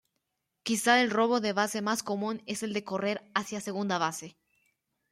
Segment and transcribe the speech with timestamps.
[0.63, 4.35] Quizá el robo de base más común es el de correr hacia segunda base.